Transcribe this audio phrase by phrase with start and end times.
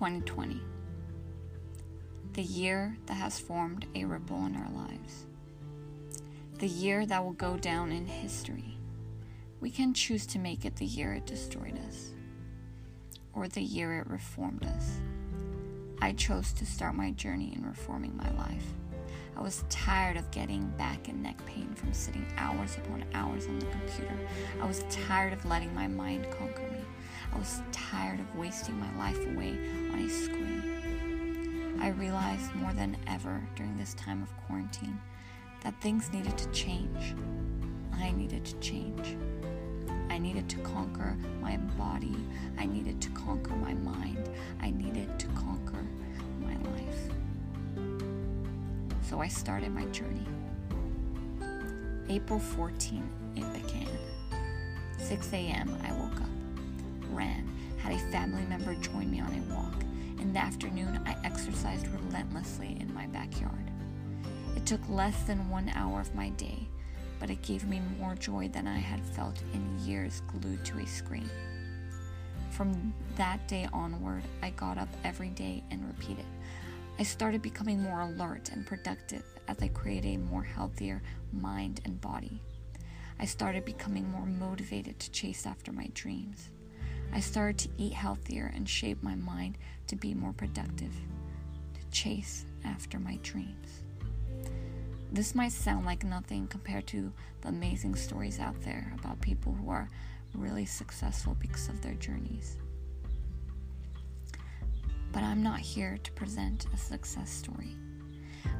[0.00, 0.58] 2020,
[2.32, 5.26] the year that has formed a ripple in our lives,
[6.56, 8.78] the year that will go down in history.
[9.60, 12.12] We can choose to make it the year it destroyed us,
[13.34, 15.00] or the year it reformed us.
[16.00, 18.64] I chose to start my journey in reforming my life.
[19.36, 23.58] I was tired of getting back and neck pain from sitting hours upon hours on
[23.58, 24.18] the computer.
[24.62, 26.80] I was tired of letting my mind conquer me.
[27.32, 29.56] I was tired of wasting my life away
[29.92, 31.78] on a screen.
[31.80, 35.00] I realized more than ever during this time of quarantine
[35.62, 37.14] that things needed to change.
[37.94, 39.16] I needed to change.
[40.10, 42.16] I needed to conquer my body.
[42.58, 44.28] I needed to conquer my mind.
[44.60, 45.84] I needed to conquer
[46.40, 47.10] my life.
[49.02, 50.26] So I started my journey.
[52.08, 53.88] April 14, it began.
[54.98, 56.39] 6 a.m., I woke up
[57.14, 59.82] ran, had a family member join me on a walk.
[60.20, 63.70] In the afternoon, I exercised relentlessly in my backyard.
[64.56, 66.68] It took less than one hour of my day,
[67.18, 70.86] but it gave me more joy than I had felt in years glued to a
[70.86, 71.30] screen.
[72.50, 76.26] From that day onward, I got up every day and repeated.
[76.98, 81.00] I started becoming more alert and productive as I created a more healthier
[81.32, 82.42] mind and body.
[83.18, 86.50] I started becoming more motivated to chase after my dreams.
[87.12, 89.58] I started to eat healthier and shape my mind
[89.88, 90.94] to be more productive,
[91.74, 93.82] to chase after my dreams.
[95.12, 99.68] This might sound like nothing compared to the amazing stories out there about people who
[99.70, 99.90] are
[100.34, 102.56] really successful because of their journeys.
[105.12, 107.76] But I'm not here to present a success story.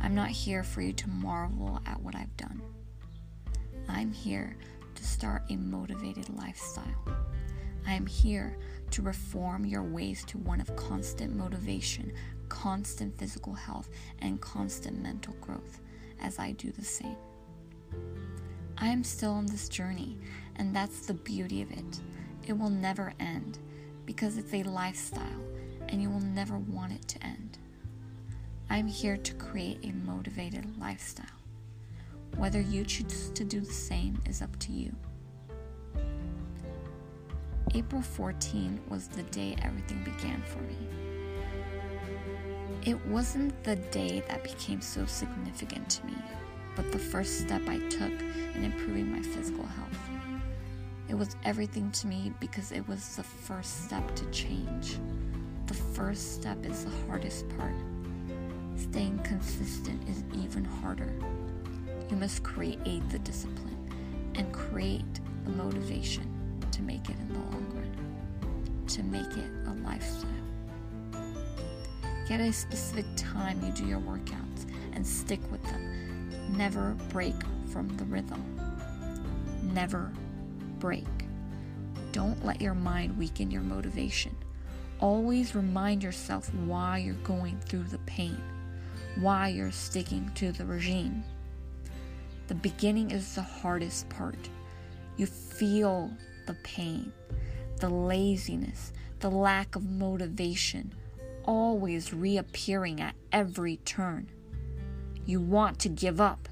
[0.03, 2.61] I'm not here for you to marvel at what I've done.
[3.89, 4.57] I'm here
[4.97, 7.07] to start a motivated lifestyle
[7.91, 8.56] I am here
[8.92, 12.12] to reform your ways to one of constant motivation,
[12.48, 13.89] constant physical health,
[14.20, 15.80] and constant mental growth
[16.23, 17.17] as I do the same.
[18.79, 20.18] I am still on this journey,
[20.55, 22.00] and that's the beauty of it.
[22.46, 23.58] It will never end
[24.06, 25.42] because it's a lifestyle
[25.89, 27.58] and you will never want it to end.
[28.70, 31.27] I'm here to create a motivated lifestyle.
[32.36, 34.95] Whether you choose to do the same is up to you.
[37.73, 40.77] April 14 was the day everything began for me.
[42.85, 46.17] It wasn't the day that became so significant to me,
[46.75, 48.11] but the first step I took
[48.55, 49.98] in improving my physical health.
[51.09, 54.98] It was everything to me because it was the first step to change.
[55.67, 57.75] The first step is the hardest part.
[58.75, 61.13] Staying consistent is even harder.
[62.11, 66.30] You must create the discipline and create the motivation
[66.80, 70.30] to make it in the long run, to make it a lifestyle.
[72.27, 76.57] Get a specific time you do your workouts and stick with them.
[76.57, 77.35] Never break
[77.70, 78.58] from the rhythm.
[79.74, 80.11] Never
[80.79, 81.07] break.
[82.13, 84.35] Don't let your mind weaken your motivation.
[85.01, 88.41] Always remind yourself why you're going through the pain,
[89.17, 91.24] why you're sticking to the regime.
[92.47, 94.48] The beginning is the hardest part.
[95.17, 96.11] You feel
[96.50, 97.12] the pain,
[97.77, 100.92] the laziness, the lack of motivation,
[101.44, 104.28] always reappearing at every turn.
[105.27, 106.48] You want to give up.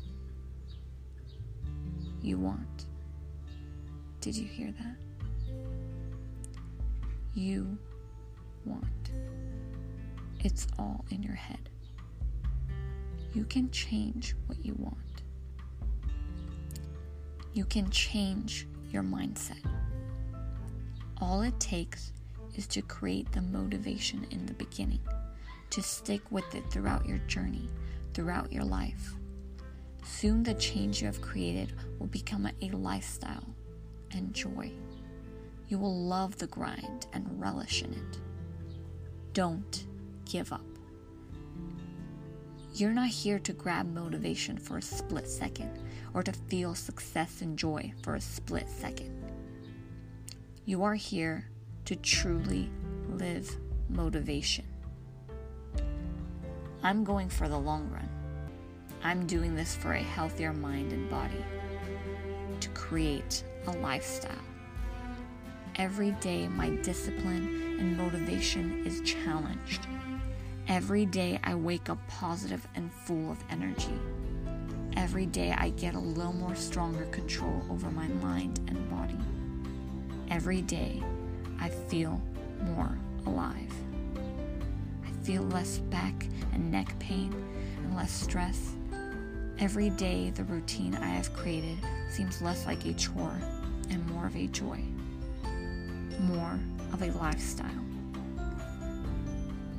[2.23, 2.87] You want.
[4.21, 4.97] Did you hear that?
[7.35, 7.77] You
[8.65, 8.85] want.
[10.45, 11.71] It's all in your head.
[13.35, 14.95] You can change what you want.
[17.53, 19.59] You can change your mindset.
[21.29, 22.15] All it takes
[22.57, 25.03] is to create the motivation in the beginning,
[25.69, 27.69] to stick with it throughout your journey,
[28.15, 29.13] throughout your life.
[30.03, 33.45] Soon the change you have created will become a lifestyle
[34.13, 34.73] and joy.
[35.69, 38.21] You will love the grind and relish in it.
[39.35, 39.85] Don't
[40.25, 40.65] give up.
[42.73, 45.79] You're not here to grab motivation for a split second
[46.15, 49.28] or to feel success and joy for a split second.
[50.69, 51.49] You are here
[51.87, 52.71] to truly
[53.09, 53.57] live
[53.89, 54.67] motivation.
[56.83, 58.07] I'm going for the long run.
[59.03, 61.43] I'm doing this for a healthier mind and body,
[62.61, 64.45] to create a lifestyle.
[65.77, 69.87] Every day, my discipline and motivation is challenged.
[70.69, 73.99] Every day, I wake up positive and full of energy.
[74.99, 79.17] Every day, I get a little more stronger control over my mind and body.
[80.31, 81.03] Every day,
[81.59, 82.21] I feel
[82.61, 83.73] more alive.
[85.07, 87.33] I feel less back and neck pain
[87.79, 88.75] and less stress.
[89.59, 91.79] Every day, the routine I have created
[92.11, 93.41] seems less like a chore
[93.89, 94.79] and more of a joy,
[96.21, 96.61] more
[96.93, 97.85] of a lifestyle.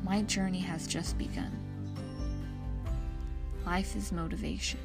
[0.04, 1.52] My journey has just begun.
[3.68, 4.80] Life is motivation.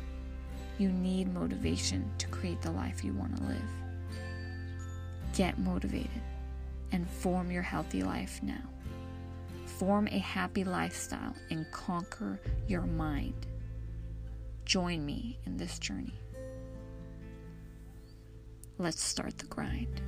[0.76, 3.62] You need motivation to create the life you want to live.
[5.34, 6.22] Get motivated
[6.92, 8.62] and form your healthy life now.
[9.66, 12.38] Form a happy lifestyle and conquer
[12.68, 13.46] your mind.
[14.64, 16.14] Join me in this journey.
[18.78, 20.00] Let's start the grind.